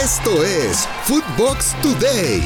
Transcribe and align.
Esto 0.00 0.42
es 0.42 0.88
Footbox 1.04 1.76
Today. 1.82 2.42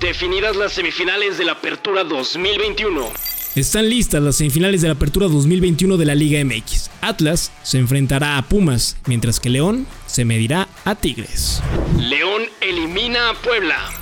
Definidas 0.00 0.56
las 0.56 0.72
semifinales 0.72 1.36
de 1.36 1.44
la 1.44 1.52
Apertura 1.52 2.02
2021. 2.02 3.06
Están 3.54 3.90
listas 3.90 4.22
las 4.22 4.36
semifinales 4.36 4.80
de 4.80 4.88
la 4.88 4.94
Apertura 4.94 5.28
2021 5.28 5.98
de 5.98 6.04
la 6.06 6.14
Liga 6.14 6.42
MX. 6.42 6.90
Atlas 7.02 7.52
se 7.62 7.76
enfrentará 7.76 8.38
a 8.38 8.42
Pumas, 8.48 8.96
mientras 9.04 9.38
que 9.38 9.50
León 9.50 9.86
se 10.06 10.24
medirá 10.24 10.66
a 10.86 10.94
Tigres. 10.94 11.60
León 11.98 12.42
elimina 12.62 13.28
a 13.28 13.34
Puebla. 13.34 13.99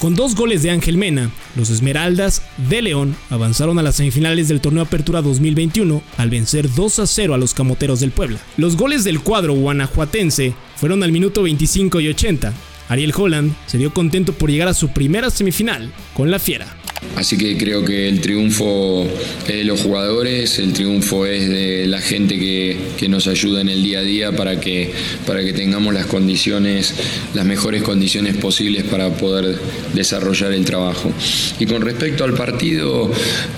Con 0.00 0.14
dos 0.14 0.34
goles 0.34 0.62
de 0.62 0.70
Ángel 0.70 0.96
Mena, 0.96 1.30
los 1.56 1.68
Esmeraldas 1.68 2.40
de 2.70 2.80
León 2.80 3.14
avanzaron 3.28 3.78
a 3.78 3.82
las 3.82 3.96
semifinales 3.96 4.48
del 4.48 4.62
torneo 4.62 4.82
Apertura 4.82 5.20
2021 5.20 6.02
al 6.16 6.30
vencer 6.30 6.72
2 6.74 7.00
a 7.00 7.06
0 7.06 7.34
a 7.34 7.36
los 7.36 7.52
Camoteros 7.52 8.00
del 8.00 8.10
Puebla. 8.10 8.38
Los 8.56 8.78
goles 8.78 9.04
del 9.04 9.20
cuadro 9.20 9.52
guanajuatense 9.52 10.54
fueron 10.76 11.02
al 11.02 11.12
minuto 11.12 11.42
25 11.42 12.00
y 12.00 12.08
80. 12.08 12.54
Ariel 12.88 13.12
Holland 13.14 13.54
se 13.66 13.76
dio 13.76 13.92
contento 13.92 14.32
por 14.32 14.50
llegar 14.50 14.68
a 14.68 14.74
su 14.74 14.88
primera 14.88 15.28
semifinal 15.28 15.92
con 16.14 16.30
la 16.30 16.38
Fiera. 16.38 16.79
Así 17.16 17.36
que 17.36 17.56
creo 17.56 17.84
que 17.84 18.08
el 18.08 18.20
triunfo 18.20 19.06
es 19.46 19.56
de 19.56 19.64
los 19.64 19.82
jugadores, 19.82 20.58
el 20.58 20.72
triunfo 20.72 21.26
es 21.26 21.48
de 21.48 21.86
la 21.86 22.00
gente 22.00 22.38
que, 22.38 23.08
nos 23.08 23.26
ayuda 23.26 23.60
en 23.60 23.68
el 23.68 23.82
día 23.82 23.98
a 23.98 24.02
día 24.02 24.32
para 24.32 24.60
que, 24.60 24.92
para 25.26 25.42
que 25.44 25.52
tengamos 25.52 25.92
las 25.92 26.06
condiciones, 26.06 26.94
las 27.34 27.44
mejores 27.44 27.82
condiciones 27.82 28.36
posibles 28.36 28.84
para 28.84 29.10
poder 29.16 29.58
desarrollar 29.94 30.52
el 30.52 30.64
trabajo. 30.64 31.12
Y 31.58 31.66
con 31.66 31.82
respecto 31.82 32.22
al 32.22 32.34
partido, 32.34 33.10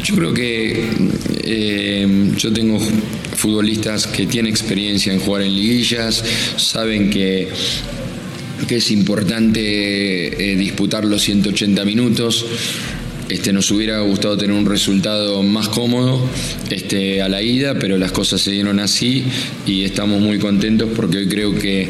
yo 0.02 0.14
creo 0.14 0.32
que 0.32 0.84
eh, 1.44 2.32
yo 2.38 2.52
tengo 2.52 2.80
futbolistas 3.36 4.06
que 4.06 4.26
tienen 4.26 4.50
experiencia 4.50 5.12
en 5.12 5.20
jugar 5.20 5.42
en 5.42 5.54
liguillas, 5.54 6.24
saben 6.56 7.10
que 7.10 7.48
que 8.66 8.76
es 8.76 8.90
importante 8.90 10.52
eh, 10.52 10.56
disputar 10.56 11.04
los 11.04 11.22
180 11.22 11.84
minutos. 11.84 12.46
Este, 13.28 13.52
nos 13.52 13.70
hubiera 13.70 14.00
gustado 14.00 14.36
tener 14.36 14.56
un 14.56 14.66
resultado 14.66 15.42
más 15.42 15.68
cómodo 15.68 16.20
este, 16.70 17.22
a 17.22 17.28
la 17.28 17.42
ida, 17.42 17.78
pero 17.78 17.96
las 17.96 18.12
cosas 18.12 18.40
se 18.40 18.50
dieron 18.50 18.80
así 18.80 19.24
y 19.66 19.84
estamos 19.84 20.20
muy 20.20 20.38
contentos 20.38 20.90
porque 20.94 21.18
hoy 21.18 21.28
creo 21.28 21.54
que 21.54 21.88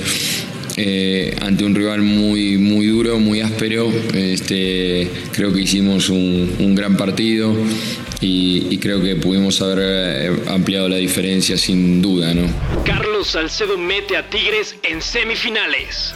eh, 0.76 1.36
ante 1.40 1.64
un 1.64 1.74
rival 1.74 2.00
muy, 2.02 2.56
muy 2.56 2.86
duro, 2.86 3.18
muy 3.18 3.40
áspero, 3.40 3.92
este, 4.14 5.10
creo 5.32 5.52
que 5.52 5.62
hicimos 5.62 6.08
un, 6.08 6.74
gran 6.74 6.96
partido 6.96 7.54
y, 8.20 8.78
creo 8.78 9.02
que 9.02 9.16
pudimos 9.16 9.60
haber 9.60 9.78
eh, 9.80 10.36
ampliado 10.48 10.88
la 10.88 10.96
diferencia 10.96 11.56
sin 11.56 12.00
duda. 12.00 12.32
¿no? 12.34 12.46
Carlos 12.84 13.28
Salcedo 13.28 13.76
mete 13.76 14.16
a 14.16 14.28
Tigres 14.28 14.76
en 14.82 15.02
semifinales. 15.02 16.14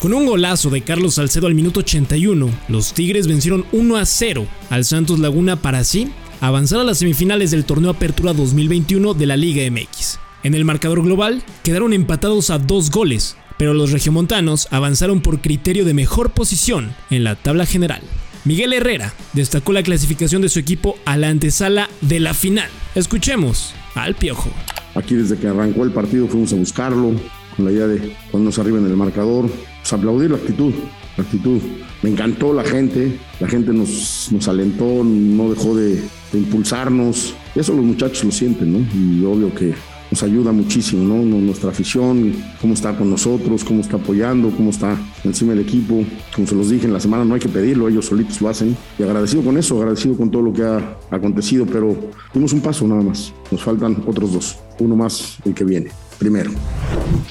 Con 0.00 0.14
un 0.14 0.26
golazo 0.26 0.70
de 0.70 0.82
Carlos 0.82 1.14
Salcedo 1.14 1.48
al 1.48 1.56
minuto 1.56 1.80
81, 1.80 2.48
los 2.68 2.92
Tigres 2.92 3.26
vencieron 3.26 3.66
1 3.72 3.96
a 3.96 4.06
0 4.06 4.46
al 4.70 4.84
Santos 4.84 5.18
Laguna 5.18 5.56
para 5.56 5.80
así 5.80 6.12
avanzar 6.40 6.78
a 6.78 6.84
las 6.84 6.98
semifinales 6.98 7.50
del 7.50 7.64
torneo 7.64 7.90
Apertura 7.90 8.32
2021 8.32 9.14
de 9.14 9.26
la 9.26 9.36
Liga 9.36 9.68
MX. 9.68 10.20
En 10.44 10.54
el 10.54 10.64
marcador 10.64 11.02
global 11.02 11.42
quedaron 11.64 11.92
empatados 11.92 12.50
a 12.50 12.60
dos 12.60 12.92
goles, 12.92 13.36
pero 13.58 13.74
los 13.74 13.90
regiomontanos 13.90 14.68
avanzaron 14.70 15.20
por 15.20 15.40
criterio 15.40 15.84
de 15.84 15.94
mejor 15.94 16.30
posición 16.30 16.94
en 17.10 17.24
la 17.24 17.34
tabla 17.34 17.66
general. 17.66 18.00
Miguel 18.44 18.74
Herrera 18.74 19.12
destacó 19.32 19.72
la 19.72 19.82
clasificación 19.82 20.42
de 20.42 20.48
su 20.48 20.60
equipo 20.60 20.94
a 21.06 21.16
la 21.16 21.28
antesala 21.28 21.90
de 22.02 22.20
la 22.20 22.34
final. 22.34 22.70
Escuchemos 22.94 23.74
al 23.96 24.14
Piojo. 24.14 24.50
Aquí 24.94 25.16
desde 25.16 25.36
que 25.36 25.48
arrancó 25.48 25.82
el 25.82 25.90
partido 25.90 26.28
fuimos 26.28 26.52
a 26.52 26.56
buscarlo, 26.56 27.14
con 27.56 27.64
la 27.64 27.72
idea 27.72 27.88
de 27.88 28.14
ponernos 28.30 28.60
arriba 28.60 28.78
en 28.78 28.86
el 28.86 28.96
marcador, 28.96 29.50
pues, 29.88 29.92
aplaudir 29.92 30.30
la 30.30 30.36
actitud, 30.36 30.72
la 31.16 31.24
actitud. 31.24 31.60
Me 32.02 32.10
encantó 32.10 32.52
la 32.52 32.62
gente, 32.62 33.18
la 33.40 33.48
gente 33.48 33.72
nos, 33.72 34.28
nos 34.30 34.46
alentó, 34.46 35.02
no 35.02 35.50
dejó 35.50 35.74
de, 35.74 36.02
impulsarnos. 36.34 37.34
Eso 37.54 37.72
los 37.72 37.84
muchachos 37.84 38.24
lo 38.24 38.30
sienten, 38.30 38.72
¿no? 38.72 38.78
Y 38.94 39.24
obvio 39.24 39.54
que 39.54 39.74
nos 40.10 40.22
ayuda 40.22 40.52
muchísimo, 40.52 41.02
¿no? 41.02 41.22
Nuestra 41.40 41.70
afición, 41.70 42.34
cómo 42.60 42.74
está 42.74 42.96
con 42.96 43.10
nosotros, 43.10 43.64
cómo 43.64 43.80
está 43.80 43.96
apoyando, 43.96 44.50
cómo 44.50 44.70
está 44.70 44.96
encima 45.24 45.52
del 45.52 45.60
equipo. 45.60 46.04
Como 46.34 46.46
se 46.46 46.54
los 46.54 46.70
dije 46.70 46.86
en 46.86 46.92
la 46.92 47.00
semana, 47.00 47.24
no 47.24 47.34
hay 47.34 47.40
que 47.40 47.48
pedirlo, 47.48 47.88
ellos 47.88 48.06
solitos 48.06 48.40
lo 48.42 48.48
hacen. 48.50 48.76
Y 48.98 49.02
agradecido 49.02 49.42
con 49.42 49.56
eso, 49.56 49.78
agradecido 49.78 50.16
con 50.16 50.30
todo 50.30 50.42
lo 50.42 50.52
que 50.52 50.62
ha 50.62 50.98
acontecido, 51.10 51.66
pero 51.66 51.96
dimos 52.34 52.52
un 52.52 52.60
paso 52.60 52.86
nada 52.86 53.02
más. 53.02 53.32
Nos 53.50 53.62
faltan 53.62 54.02
otros 54.06 54.32
dos, 54.32 54.58
uno 54.78 54.94
más 54.96 55.38
el 55.44 55.54
que 55.54 55.64
viene 55.64 55.90
primero. 56.18 56.50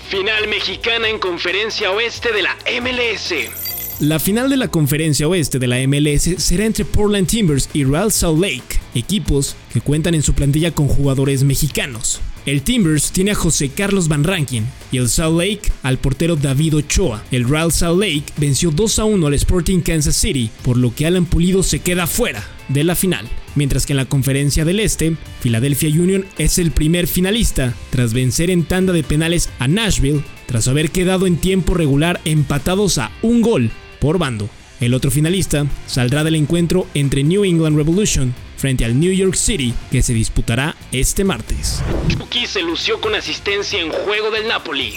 Final 0.10 0.48
mexicana 0.48 1.10
en 1.10 1.20
Conferencia 1.20 1.92
Oeste 1.92 2.32
de 2.32 2.42
la 2.42 2.58
MLS. 2.82 3.34
La 4.00 4.20
final 4.20 4.50
de 4.50 4.58
la 4.58 4.68
Conferencia 4.68 5.28
Oeste 5.28 5.60
de 5.60 5.68
la 5.68 5.78
MLS 5.88 6.36
será 6.38 6.66
entre 6.66 6.86
Portland 6.86 7.28
Timbers 7.28 7.70
y 7.74 7.84
Real 7.84 8.12
Salt 8.12 8.40
Lake, 8.40 8.80
equipos 8.94 9.56
que 9.74 9.82
cuentan 9.82 10.14
en 10.14 10.22
su 10.22 10.34
plantilla 10.34 10.72
con 10.72 10.88
jugadores 10.88 11.44
mexicanos. 11.44 12.22
El 12.48 12.64
Timbers 12.64 13.12
tiene 13.12 13.32
a 13.32 13.36
José 13.36 13.70
Carlos 13.70 14.08
Van 14.08 14.24
Rankin 14.24 14.66
y 14.92 14.98
el 14.98 15.10
Salt 15.10 15.38
Lake 15.38 15.70
al 15.84 16.00
portero 16.00 16.38
David 16.38 16.78
Ochoa. 16.78 17.24
El 17.30 17.48
Real 17.48 17.74
Salt 17.74 18.00
Lake 18.00 18.24
venció 18.38 18.72
2 18.72 19.00
a 19.00 19.04
1 19.04 19.28
al 19.28 19.34
Sporting 19.34 19.82
Kansas 19.82 20.16
City, 20.16 20.50
por 20.64 20.78
lo 20.78 20.96
que 20.96 21.06
Alan 21.06 21.26
Pulido 21.26 21.62
se 21.62 21.80
queda 21.80 22.08
fuera 22.08 22.42
de 22.70 22.84
la 22.84 22.96
final 22.96 23.28
mientras 23.58 23.86
que 23.86 23.94
en 23.94 23.98
la 23.98 24.06
conferencia 24.06 24.64
del 24.64 24.80
Este, 24.80 25.18
Philadelphia 25.42 25.90
Union 25.90 26.26
es 26.38 26.60
el 26.60 26.72
primer 26.72 27.08
finalista, 27.08 27.74
tras 27.90 28.14
vencer 28.14 28.50
en 28.52 28.64
tanda 28.64 28.94
de 28.94 29.04
penales 29.04 29.50
a 29.60 29.68
Nashville, 29.68 30.24
tras 30.46 30.68
haber 30.70 30.92
quedado 30.92 31.28
en 31.28 31.38
tiempo 31.38 31.74
regular 31.74 32.22
empatados 32.24 33.00
a 33.00 33.12
un 33.24 33.42
gol 33.42 33.72
por 34.00 34.20
bando. 34.20 34.48
El 34.80 34.94
otro 34.94 35.10
finalista 35.10 35.66
saldrá 35.88 36.24
del 36.24 36.36
encuentro 36.36 36.86
entre 36.94 37.24
New 37.24 37.44
England 37.44 37.76
Revolution 37.76 38.34
frente 38.58 38.84
al 38.84 39.00
New 39.00 39.14
York 39.14 39.36
City 39.36 39.74
que 39.92 40.02
se 40.02 40.14
disputará 40.14 40.76
este 40.92 41.24
martes. 41.24 41.82
Chucky 42.10 42.46
se 42.46 42.62
lució 42.62 43.00
con 43.00 43.16
asistencia 43.16 43.80
en 43.80 43.92
juego 43.92 44.32
del 44.32 44.48
Napoli. 44.48 44.96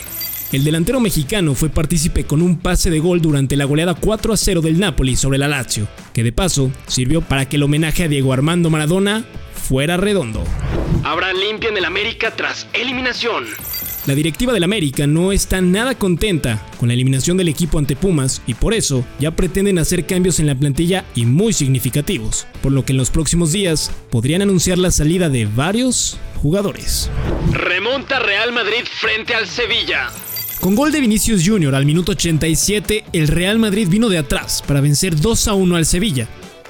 El 0.52 0.64
delantero 0.64 0.98
mexicano 0.98 1.54
fue 1.54 1.68
partícipe 1.68 2.24
con 2.24 2.42
un 2.42 2.58
pase 2.58 2.90
de 2.90 2.98
gol 2.98 3.20
durante 3.20 3.54
la 3.54 3.66
goleada 3.66 3.94
4 3.94 4.32
a 4.32 4.36
0 4.36 4.62
del 4.62 4.80
Napoli 4.80 5.14
sobre 5.14 5.38
la 5.38 5.46
Lazio, 5.46 5.86
que 6.12 6.24
de 6.24 6.32
paso 6.32 6.72
sirvió 6.88 7.20
para 7.20 7.48
que 7.48 7.54
el 7.54 7.62
homenaje 7.62 8.02
a 8.02 8.08
Diego 8.08 8.32
Armando 8.32 8.68
Maradona 8.68 9.24
fuera 9.54 9.96
redondo. 9.96 10.42
Habrá 11.04 11.32
limpia 11.32 11.68
en 11.68 11.76
el 11.76 11.84
América 11.84 12.34
tras 12.34 12.66
eliminación. 12.72 13.44
La 14.06 14.14
directiva 14.14 14.54
del 14.54 14.64
América 14.64 15.06
no 15.06 15.30
está 15.30 15.60
nada 15.60 15.94
contenta 15.94 16.66
con 16.78 16.88
la 16.88 16.94
eliminación 16.94 17.36
del 17.36 17.48
equipo 17.48 17.78
ante 17.78 17.96
Pumas 17.96 18.40
y 18.46 18.54
por 18.54 18.72
eso 18.72 19.04
ya 19.18 19.30
pretenden 19.32 19.78
hacer 19.78 20.06
cambios 20.06 20.40
en 20.40 20.46
la 20.46 20.54
plantilla 20.54 21.04
y 21.14 21.26
muy 21.26 21.52
significativos, 21.52 22.46
por 22.62 22.72
lo 22.72 22.84
que 22.84 22.92
en 22.92 22.96
los 22.96 23.10
próximos 23.10 23.52
días 23.52 23.90
podrían 24.10 24.40
anunciar 24.40 24.78
la 24.78 24.90
salida 24.90 25.28
de 25.28 25.44
varios 25.44 26.18
jugadores. 26.40 27.10
Remonta 27.52 28.20
Real 28.20 28.52
Madrid 28.52 28.84
frente 28.84 29.34
al 29.34 29.46
Sevilla. 29.46 30.08
Con 30.60 30.74
gol 30.74 30.92
de 30.92 31.00
Vinicius 31.00 31.46
Jr. 31.46 31.74
al 31.74 31.84
minuto 31.84 32.12
87, 32.12 33.04
el 33.12 33.28
Real 33.28 33.58
Madrid 33.58 33.86
vino 33.88 34.08
de 34.08 34.18
atrás 34.18 34.62
para 34.66 34.80
vencer 34.80 35.20
2 35.20 35.48
a 35.48 35.54
1 35.54 35.76
al 35.76 35.84
Sevilla, 35.84 36.26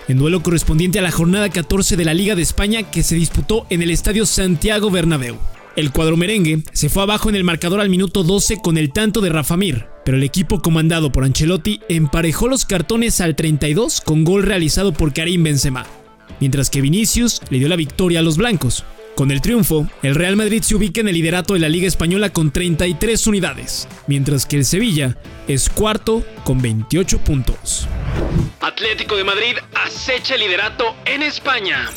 en 0.08 0.18
duelo 0.18 0.42
correspondiente 0.42 0.98
a 0.98 1.02
la 1.02 1.12
jornada 1.12 1.48
14 1.48 1.96
de 1.96 2.04
la 2.04 2.14
Liga 2.14 2.34
de 2.34 2.42
España 2.42 2.90
que 2.90 3.04
se 3.04 3.14
disputó 3.14 3.66
en 3.70 3.82
el 3.82 3.92
estadio 3.92 4.26
Santiago 4.26 4.90
Bernabéu. 4.90 5.38
El 5.76 5.92
cuadro 5.92 6.16
merengue 6.16 6.62
se 6.72 6.88
fue 6.88 7.04
abajo 7.04 7.28
en 7.28 7.36
el 7.36 7.44
marcador 7.44 7.80
al 7.80 7.88
minuto 7.88 8.24
12 8.24 8.58
con 8.60 8.76
el 8.76 8.92
tanto 8.92 9.20
de 9.20 9.30
Rafa 9.30 9.56
Mir, 9.56 9.86
pero 10.04 10.16
el 10.16 10.24
equipo 10.24 10.60
comandado 10.60 11.12
por 11.12 11.24
Ancelotti 11.24 11.80
emparejó 11.88 12.48
los 12.48 12.64
cartones 12.64 13.20
al 13.20 13.36
32 13.36 14.00
con 14.00 14.24
gol 14.24 14.42
realizado 14.42 14.92
por 14.92 15.12
Karim 15.12 15.44
Benzema, 15.44 15.86
mientras 16.40 16.70
que 16.70 16.80
Vinicius 16.80 17.40
le 17.50 17.60
dio 17.60 17.68
la 17.68 17.76
victoria 17.76 18.18
a 18.18 18.22
los 18.22 18.36
blancos. 18.36 18.84
Con 19.14 19.30
el 19.30 19.40
triunfo, 19.40 19.86
el 20.02 20.14
Real 20.14 20.34
Madrid 20.34 20.62
se 20.62 20.74
ubica 20.74 21.00
en 21.00 21.08
el 21.08 21.14
liderato 21.14 21.54
de 21.54 21.60
la 21.60 21.68
Liga 21.68 21.86
Española 21.86 22.30
con 22.30 22.50
33 22.50 23.26
unidades, 23.28 23.86
mientras 24.06 24.46
que 24.46 24.56
el 24.56 24.64
Sevilla 24.64 25.16
es 25.46 25.68
cuarto 25.68 26.24
con 26.42 26.60
28 26.60 27.18
puntos. 27.18 27.86
Atlético 28.60 29.16
de 29.16 29.24
Madrid 29.24 29.56
acecha 29.74 30.34
el 30.34 30.40
liderato 30.40 30.96
en 31.04 31.22
España. 31.22 31.90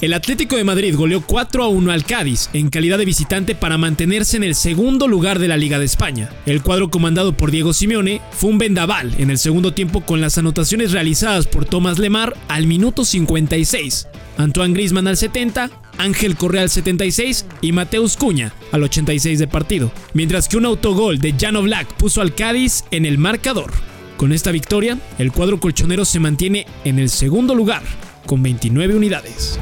El 0.00 0.14
Atlético 0.14 0.56
de 0.56 0.64
Madrid 0.64 0.96
goleó 0.96 1.20
4 1.20 1.62
a 1.62 1.68
1 1.68 1.92
al 1.92 2.04
Cádiz 2.04 2.48
en 2.54 2.70
calidad 2.70 2.96
de 2.96 3.04
visitante 3.04 3.54
para 3.54 3.76
mantenerse 3.76 4.38
en 4.38 4.44
el 4.44 4.54
segundo 4.54 5.06
lugar 5.06 5.38
de 5.38 5.46
la 5.46 5.58
Liga 5.58 5.78
de 5.78 5.84
España. 5.84 6.30
El 6.46 6.62
cuadro 6.62 6.88
comandado 6.88 7.36
por 7.36 7.50
Diego 7.50 7.74
Simeone 7.74 8.22
fue 8.30 8.48
un 8.48 8.56
vendaval 8.56 9.14
en 9.18 9.28
el 9.28 9.36
segundo 9.36 9.74
tiempo 9.74 10.00
con 10.00 10.22
las 10.22 10.38
anotaciones 10.38 10.92
realizadas 10.92 11.46
por 11.46 11.66
Tomás 11.66 11.98
Lemar 11.98 12.34
al 12.48 12.66
minuto 12.66 13.04
56, 13.04 14.08
Antoine 14.38 14.72
Griezmann 14.72 15.06
al 15.06 15.18
70 15.18 15.70
Ángel 15.98 16.36
Correa 16.36 16.62
al 16.62 16.70
76 16.70 17.44
y 17.60 17.72
Mateus 17.72 18.16
Cuña 18.16 18.54
al 18.72 18.82
86 18.82 19.38
de 19.38 19.48
partido, 19.48 19.92
mientras 20.14 20.48
que 20.48 20.56
un 20.56 20.64
autogol 20.64 21.18
de 21.18 21.34
Jano 21.38 21.60
Black 21.60 21.92
puso 21.98 22.22
al 22.22 22.34
Cádiz 22.34 22.84
en 22.90 23.04
el 23.04 23.18
marcador. 23.18 23.70
Con 24.16 24.32
esta 24.32 24.50
victoria, 24.50 24.98
el 25.18 25.30
cuadro 25.30 25.60
colchonero 25.60 26.06
se 26.06 26.20
mantiene 26.20 26.66
en 26.84 26.98
el 26.98 27.10
segundo 27.10 27.54
lugar, 27.54 27.82
con 28.30 28.44
29 28.44 28.94
unidades. 28.94 29.58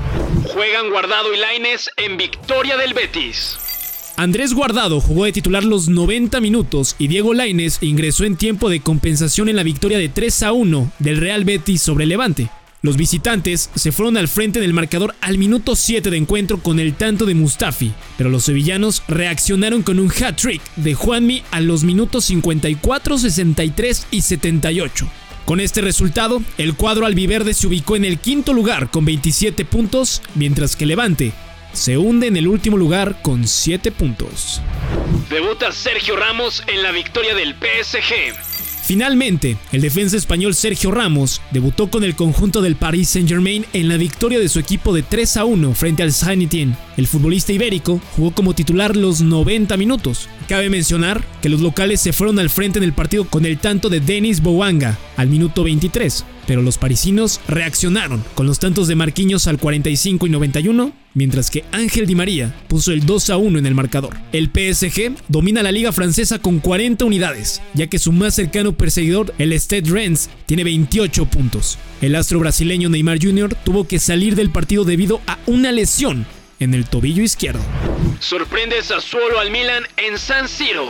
Juegan 0.52 0.90
Guardado 0.90 1.32
y 1.32 1.38
Laines 1.38 1.88
en 1.96 2.18
victoria 2.18 2.76
del 2.76 2.92
Betis. 2.92 3.56
Andrés 4.18 4.52
Guardado 4.52 5.00
jugó 5.00 5.24
de 5.24 5.32
titular 5.32 5.64
los 5.64 5.88
90 5.88 6.38
minutos 6.42 6.94
y 6.98 7.08
Diego 7.08 7.32
Laines 7.32 7.78
ingresó 7.80 8.24
en 8.24 8.36
tiempo 8.36 8.68
de 8.68 8.80
compensación 8.80 9.48
en 9.48 9.56
la 9.56 9.62
victoria 9.62 9.96
de 9.96 10.10
3 10.10 10.42
a 10.42 10.52
1 10.52 10.92
del 10.98 11.16
Real 11.16 11.46
Betis 11.46 11.80
sobre 11.80 12.04
Levante. 12.04 12.50
Los 12.82 12.98
visitantes 12.98 13.70
se 13.74 13.90
fueron 13.90 14.18
al 14.18 14.28
frente 14.28 14.60
del 14.60 14.74
marcador 14.74 15.14
al 15.22 15.38
minuto 15.38 15.74
7 15.74 16.10
de 16.10 16.18
encuentro 16.18 16.58
con 16.58 16.78
el 16.78 16.92
tanto 16.92 17.24
de 17.24 17.34
Mustafi, 17.34 17.94
pero 18.18 18.28
los 18.28 18.44
sevillanos 18.44 19.02
reaccionaron 19.08 19.82
con 19.82 19.98
un 19.98 20.10
hat-trick 20.12 20.60
de 20.76 20.92
Juanmi 20.92 21.42
a 21.52 21.60
los 21.60 21.84
minutos 21.84 22.26
54, 22.26 23.16
63 23.16 24.08
y 24.10 24.20
78. 24.20 25.08
Con 25.48 25.60
este 25.60 25.80
resultado, 25.80 26.42
el 26.58 26.74
cuadro 26.74 27.06
albiverde 27.06 27.54
se 27.54 27.66
ubicó 27.66 27.96
en 27.96 28.04
el 28.04 28.18
quinto 28.18 28.52
lugar 28.52 28.90
con 28.90 29.06
27 29.06 29.64
puntos, 29.64 30.20
mientras 30.34 30.76
que 30.76 30.84
Levante 30.84 31.32
se 31.72 31.96
hunde 31.96 32.26
en 32.26 32.36
el 32.36 32.48
último 32.48 32.76
lugar 32.76 33.22
con 33.22 33.48
7 33.48 33.90
puntos. 33.92 34.60
Debuta 35.30 35.72
Sergio 35.72 36.16
Ramos 36.16 36.62
en 36.66 36.82
la 36.82 36.92
victoria 36.92 37.34
del 37.34 37.54
PSG. 37.54 38.34
Finalmente, 38.84 39.56
el 39.72 39.80
defensa 39.80 40.18
español 40.18 40.54
Sergio 40.54 40.90
Ramos 40.90 41.40
debutó 41.50 41.88
con 41.88 42.04
el 42.04 42.14
conjunto 42.14 42.60
del 42.60 42.76
Paris 42.76 43.08
Saint-Germain 43.08 43.64
en 43.72 43.88
la 43.88 43.96
victoria 43.96 44.38
de 44.38 44.50
su 44.50 44.58
equipo 44.58 44.92
de 44.92 45.02
3 45.02 45.38
a 45.38 45.46
1 45.46 45.74
frente 45.74 46.02
al 46.02 46.12
saint 46.12 46.52
El 46.98 47.06
futbolista 47.06 47.52
ibérico 47.52 48.00
jugó 48.16 48.32
como 48.32 48.56
titular 48.56 48.96
los 48.96 49.20
90 49.20 49.76
minutos. 49.76 50.28
Cabe 50.48 50.68
mencionar 50.68 51.24
que 51.40 51.48
los 51.48 51.60
locales 51.60 52.00
se 52.00 52.12
fueron 52.12 52.40
al 52.40 52.50
frente 52.50 52.80
en 52.80 52.84
el 52.84 52.92
partido 52.92 53.24
con 53.24 53.46
el 53.46 53.58
tanto 53.58 53.88
de 53.88 54.00
Denis 54.00 54.42
Bouanga 54.42 54.98
al 55.16 55.28
minuto 55.28 55.62
23, 55.62 56.24
pero 56.48 56.60
los 56.60 56.76
parisinos 56.76 57.40
reaccionaron 57.46 58.24
con 58.34 58.46
los 58.48 58.58
tantos 58.58 58.88
de 58.88 58.96
Marquinhos 58.96 59.46
al 59.46 59.58
45 59.58 60.26
y 60.26 60.30
91 60.30 60.92
mientras 61.14 61.50
que 61.50 61.64
Ángel 61.70 62.06
Di 62.06 62.16
María 62.16 62.52
puso 62.66 62.90
el 62.90 63.06
2 63.06 63.30
a 63.30 63.36
1 63.36 63.60
en 63.60 63.66
el 63.66 63.76
marcador. 63.76 64.16
El 64.32 64.46
PSG 64.46 65.14
domina 65.28 65.62
la 65.62 65.70
liga 65.70 65.92
francesa 65.92 66.40
con 66.40 66.58
40 66.58 67.04
unidades, 67.04 67.62
ya 67.74 67.86
que 67.86 68.00
su 68.00 68.10
más 68.10 68.34
cercano 68.34 68.72
perseguidor, 68.72 69.32
el 69.38 69.52
Stade 69.52 69.88
Rennes, 69.88 70.30
tiene 70.46 70.64
28 70.64 71.26
puntos. 71.26 71.78
El 72.00 72.16
astro 72.16 72.40
brasileño 72.40 72.88
Neymar 72.88 73.18
Jr. 73.22 73.56
tuvo 73.64 73.86
que 73.86 74.00
salir 74.00 74.34
del 74.34 74.50
partido 74.50 74.84
debido 74.84 75.20
a 75.28 75.38
una 75.46 75.70
lesión 75.70 76.26
en 76.60 76.75
el 76.75 76.87
tobillo 76.87 77.22
izquierdo. 77.22 77.60
Sorprende 78.20 78.82
Sassuolo 78.82 79.38
al 79.38 79.50
Milan 79.50 79.84
en 79.96 80.19
San 80.19 80.49
Siro. 80.49 80.88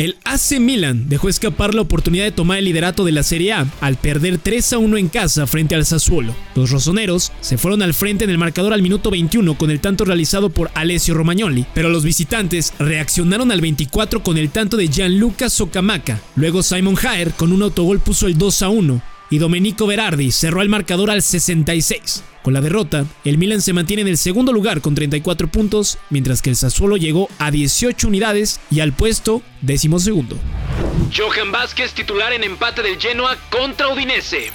El 0.00 0.16
AC 0.24 0.58
Milan 0.58 1.10
dejó 1.10 1.28
escapar 1.28 1.74
la 1.74 1.82
oportunidad 1.82 2.24
de 2.24 2.32
tomar 2.32 2.56
el 2.56 2.64
liderato 2.64 3.04
de 3.04 3.12
la 3.12 3.22
Serie 3.22 3.52
A 3.52 3.66
al 3.82 3.96
perder 3.96 4.38
3 4.38 4.72
a 4.72 4.78
1 4.78 4.96
en 4.96 5.08
casa 5.08 5.46
frente 5.46 5.74
al 5.74 5.84
Sassuolo. 5.84 6.34
Los 6.54 6.70
rosoneros 6.70 7.32
se 7.42 7.58
fueron 7.58 7.82
al 7.82 7.92
frente 7.92 8.24
en 8.24 8.30
el 8.30 8.38
marcador 8.38 8.72
al 8.72 8.80
minuto 8.80 9.10
21 9.10 9.58
con 9.58 9.70
el 9.70 9.80
tanto 9.80 10.06
realizado 10.06 10.48
por 10.48 10.70
Alessio 10.72 11.12
Romagnoli, 11.12 11.66
pero 11.74 11.90
los 11.90 12.02
visitantes 12.02 12.72
reaccionaron 12.78 13.52
al 13.52 13.60
24 13.60 14.22
con 14.22 14.38
el 14.38 14.48
tanto 14.48 14.78
de 14.78 14.88
Gianluca 14.88 15.50
Socamaca. 15.50 16.18
Luego 16.34 16.62
Simon 16.62 16.96
Haer 16.96 17.32
con 17.32 17.52
un 17.52 17.62
autogol 17.62 18.00
puso 18.00 18.26
el 18.26 18.38
2 18.38 18.62
a 18.62 18.70
1 18.70 19.02
y 19.28 19.36
Domenico 19.36 19.86
Berardi 19.86 20.30
cerró 20.32 20.62
el 20.62 20.70
marcador 20.70 21.10
al 21.10 21.20
66. 21.20 22.24
Con 22.42 22.54
la 22.54 22.60
derrota, 22.62 23.04
el 23.24 23.36
Milan 23.36 23.60
se 23.60 23.74
mantiene 23.74 24.02
en 24.02 24.08
el 24.08 24.16
segundo 24.16 24.52
lugar 24.52 24.80
con 24.80 24.94
34 24.94 25.48
puntos, 25.48 25.98
mientras 26.08 26.40
que 26.40 26.50
el 26.50 26.56
Sassuolo 26.56 26.96
llegó 26.96 27.28
a 27.38 27.50
18 27.50 28.08
unidades 28.08 28.60
y 28.70 28.80
al 28.80 28.92
puesto 28.92 29.42
décimo 29.60 29.98
segundo. 29.98 30.36
Johan 31.14 31.52
Vázquez 31.52 31.92
titular 31.92 32.32
en 32.32 32.44
empate 32.44 32.82
del 32.82 32.98
Genoa 32.98 33.36
contra 33.50 33.88
Udinese. 33.88 34.50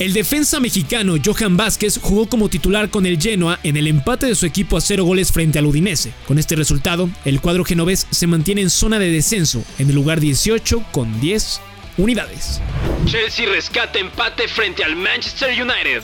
El 0.00 0.12
defensa 0.12 0.60
mexicano 0.60 1.14
Johan 1.24 1.56
Vázquez 1.56 1.98
jugó 2.00 2.28
como 2.28 2.48
titular 2.48 2.88
con 2.88 3.04
el 3.04 3.20
Genoa 3.20 3.58
en 3.62 3.76
el 3.76 3.86
empate 3.88 4.26
de 4.26 4.34
su 4.34 4.46
equipo 4.46 4.76
a 4.76 4.80
cero 4.80 5.04
goles 5.04 5.32
frente 5.32 5.58
al 5.58 5.66
Udinese. 5.66 6.12
Con 6.26 6.38
este 6.38 6.56
resultado, 6.56 7.08
el 7.24 7.40
cuadro 7.40 7.64
genovés 7.64 8.06
se 8.10 8.26
mantiene 8.26 8.62
en 8.62 8.70
zona 8.70 8.98
de 8.98 9.10
descenso, 9.10 9.64
en 9.78 9.88
el 9.88 9.94
lugar 9.94 10.20
18 10.20 10.84
con 10.92 11.20
10 11.20 11.60
unidades. 11.98 12.60
Chelsea 13.06 13.48
rescata 13.48 13.98
empate 13.98 14.48
frente 14.48 14.84
al 14.84 14.96
Manchester 14.96 15.50
United. 15.50 16.02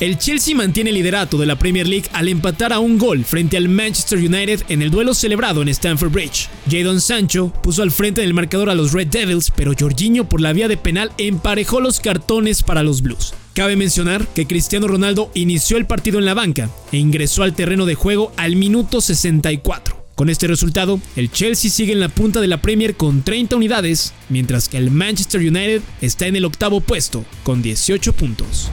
El 0.00 0.18
Chelsea 0.18 0.56
mantiene 0.56 0.90
el 0.90 0.96
liderato 0.96 1.38
de 1.38 1.46
la 1.46 1.56
Premier 1.56 1.86
League 1.86 2.08
al 2.12 2.26
empatar 2.28 2.72
a 2.72 2.80
un 2.80 2.98
gol 2.98 3.24
frente 3.24 3.56
al 3.56 3.68
Manchester 3.68 4.18
United 4.18 4.62
en 4.68 4.82
el 4.82 4.90
duelo 4.90 5.14
celebrado 5.14 5.62
en 5.62 5.68
Stamford 5.68 6.10
Bridge. 6.10 6.48
Jadon 6.68 7.00
Sancho 7.00 7.52
puso 7.62 7.82
al 7.82 7.92
frente 7.92 8.20
del 8.20 8.34
marcador 8.34 8.70
a 8.70 8.74
los 8.74 8.92
Red 8.92 9.06
Devils, 9.06 9.52
pero 9.54 9.72
Jorginho 9.78 10.28
por 10.28 10.40
la 10.40 10.52
vía 10.52 10.66
de 10.66 10.76
penal 10.76 11.12
emparejó 11.16 11.80
los 11.80 12.00
cartones 12.00 12.64
para 12.64 12.82
los 12.82 13.02
Blues. 13.02 13.34
Cabe 13.54 13.76
mencionar 13.76 14.26
que 14.26 14.48
Cristiano 14.48 14.88
Ronaldo 14.88 15.30
inició 15.32 15.76
el 15.76 15.86
partido 15.86 16.18
en 16.18 16.24
la 16.24 16.34
banca 16.34 16.68
e 16.90 16.96
ingresó 16.96 17.44
al 17.44 17.54
terreno 17.54 17.86
de 17.86 17.94
juego 17.94 18.32
al 18.36 18.56
minuto 18.56 19.00
64. 19.00 19.93
Con 20.14 20.30
este 20.30 20.46
resultado, 20.46 21.00
el 21.16 21.30
Chelsea 21.30 21.70
sigue 21.70 21.92
en 21.92 21.98
la 21.98 22.08
punta 22.08 22.40
de 22.40 22.46
la 22.46 22.62
Premier 22.62 22.94
con 22.94 23.22
30 23.22 23.56
unidades, 23.56 24.14
mientras 24.28 24.68
que 24.68 24.76
el 24.76 24.92
Manchester 24.92 25.40
United 25.40 25.82
está 26.00 26.28
en 26.28 26.36
el 26.36 26.44
octavo 26.44 26.80
puesto 26.80 27.24
con 27.42 27.62
18 27.62 28.12
puntos. 28.12 28.70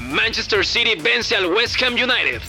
Manchester 0.00 0.66
City 0.66 0.90
vence 1.02 1.34
al 1.34 1.46
West 1.46 1.82
Ham 1.82 1.94
United. 1.94 2.42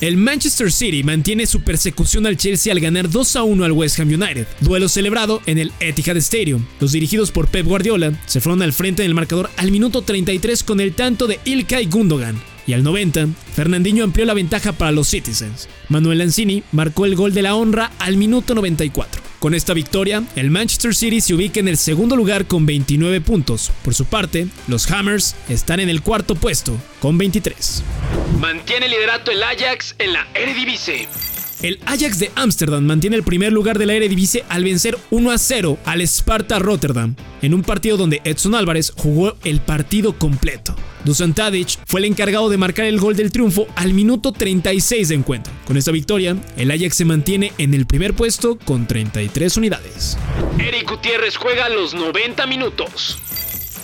El 0.00 0.16
Manchester 0.16 0.72
City 0.72 1.02
mantiene 1.02 1.46
su 1.46 1.60
persecución 1.60 2.26
al 2.26 2.36
Chelsea 2.36 2.72
al 2.72 2.80
ganar 2.80 3.08
2 3.08 3.36
a 3.36 3.42
1 3.42 3.64
al 3.64 3.72
West 3.72 4.00
Ham 4.00 4.08
United, 4.08 4.46
duelo 4.60 4.88
celebrado 4.88 5.42
en 5.46 5.58
el 5.58 5.72
Etihad 5.78 6.16
Stadium. 6.16 6.64
Los 6.80 6.92
dirigidos 6.92 7.30
por 7.30 7.48
Pep 7.48 7.66
Guardiola 7.66 8.12
se 8.26 8.40
fueron 8.40 8.62
al 8.62 8.72
frente 8.72 9.02
del 9.02 9.14
marcador 9.14 9.50
al 9.56 9.70
minuto 9.70 10.02
33 10.02 10.64
con 10.64 10.80
el 10.80 10.94
tanto 10.94 11.26
de 11.26 11.38
Ilkay 11.44 11.86
Gundogan, 11.86 12.40
y 12.66 12.72
al 12.72 12.82
90, 12.82 13.28
Fernandinho 13.54 14.04
amplió 14.04 14.24
la 14.24 14.34
ventaja 14.34 14.72
para 14.72 14.92
los 14.92 15.08
Citizens. 15.08 15.68
Manuel 15.88 16.18
Lanzini 16.18 16.62
marcó 16.72 17.04
el 17.04 17.14
gol 17.14 17.34
de 17.34 17.42
la 17.42 17.54
honra 17.54 17.92
al 17.98 18.16
minuto 18.16 18.54
94. 18.54 19.22
Con 19.38 19.54
esta 19.54 19.74
victoria, 19.74 20.22
el 20.36 20.50
Manchester 20.50 20.94
City 20.94 21.20
se 21.20 21.34
ubica 21.34 21.60
en 21.60 21.68
el 21.68 21.76
segundo 21.76 22.16
lugar 22.16 22.46
con 22.46 22.64
29 22.64 23.20
puntos. 23.20 23.70
Por 23.82 23.94
su 23.94 24.06
parte, 24.06 24.46
los 24.68 24.90
Hammers 24.90 25.36
están 25.48 25.80
en 25.80 25.90
el 25.90 26.00
cuarto 26.00 26.34
puesto 26.34 26.76
con 27.00 27.18
23. 27.18 27.82
Mantiene 28.40 28.88
liderato 28.88 29.30
el 29.30 29.42
Ajax 29.42 29.94
en 29.98 30.14
la 30.14 30.26
Eredivisie. 30.34 31.08
El 31.62 31.78
Ajax 31.86 32.18
de 32.18 32.30
Ámsterdam 32.34 32.84
mantiene 32.84 33.16
el 33.16 33.22
primer 33.22 33.52
lugar 33.52 33.78
de 33.78 33.86
la 33.86 33.94
Eredivisie 33.94 34.44
al 34.48 34.64
vencer 34.64 34.98
1 35.10 35.30
a 35.30 35.38
0 35.38 35.78
al 35.84 36.00
Sparta 36.02 36.58
Rotterdam, 36.58 37.14
en 37.42 37.54
un 37.54 37.62
partido 37.62 37.96
donde 37.96 38.20
Edson 38.24 38.54
Álvarez 38.54 38.92
jugó 38.94 39.36
el 39.44 39.60
partido 39.60 40.18
completo. 40.18 40.74
Dusan 41.04 41.34
Tadic 41.34 41.78
fue 41.86 42.00
el 42.00 42.06
encargado 42.06 42.48
de 42.48 42.56
marcar 42.56 42.86
el 42.86 42.98
gol 42.98 43.14
del 43.16 43.30
triunfo 43.30 43.66
al 43.76 43.94
minuto 43.94 44.32
36 44.32 45.08
de 45.08 45.14
encuentro. 45.14 45.52
Con 45.66 45.76
esta 45.76 45.90
victoria, 45.90 46.36
el 46.56 46.70
Ajax 46.70 46.96
se 46.96 47.04
mantiene 47.04 47.52
en 47.58 47.74
el 47.74 47.86
primer 47.86 48.14
puesto 48.14 48.58
con 48.58 48.86
33 48.86 49.56
unidades. 49.56 50.16
Eric 50.58 50.90
Gutiérrez 50.90 51.36
juega 51.36 51.68
los 51.68 51.94
90 51.94 52.46
minutos. 52.46 53.18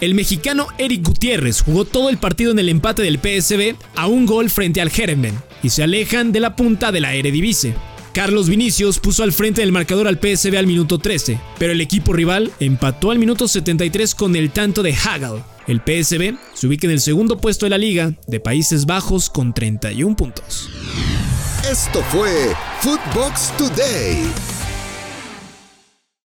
El 0.01 0.15
mexicano 0.15 0.69
Eric 0.79 1.03
Gutiérrez 1.07 1.61
jugó 1.61 1.85
todo 1.85 2.09
el 2.09 2.17
partido 2.17 2.53
en 2.53 2.59
el 2.59 2.71
empate 2.71 3.03
del 3.03 3.19
PSB 3.19 3.75
a 3.97 4.07
un 4.07 4.25
gol 4.25 4.49
frente 4.49 4.81
al 4.81 4.91
Herenveen 4.95 5.50
y 5.63 5.71
se 5.71 5.83
alejan 5.83 6.33
de 6.33 6.41
la 6.41 6.57
punta 6.57 6.93
de 6.93 7.01
la 7.01 7.15
Eredivisie. 7.15 7.75
Carlos 8.13 8.49
Vinicius 8.49 8.99
puso 8.99 9.23
al 9.23 9.33
frente 9.33 9.61
del 9.61 9.73
marcador 9.73 10.09
al 10.09 10.19
PSB 10.19 10.57
al 10.59 10.67
minuto 10.67 10.99
13, 10.99 11.39
pero 11.59 11.73
el 11.73 11.81
equipo 11.81 12.13
rival 12.13 12.51
empató 12.59 13.11
al 13.11 13.19
minuto 13.19 13.47
73 13.47 14.15
con 14.15 14.35
el 14.35 14.51
tanto 14.51 14.83
de 14.83 14.93
Hagel. 14.93 15.43
El 15.67 15.81
PSB 15.81 16.37
se 16.55 16.67
ubica 16.67 16.87
en 16.87 16.93
el 16.93 17.01
segundo 17.01 17.39
puesto 17.39 17.67
de 17.67 17.71
la 17.71 17.79
liga 17.79 18.13
de 18.27 18.41
Países 18.41 18.87
Bajos 18.87 19.31
con 19.31 19.55
31 19.55 20.17
puntos. 20.17 20.69
Esto 21.71 22.03
fue 22.11 22.53
Footbox 22.81 23.57
Today. 23.57 24.60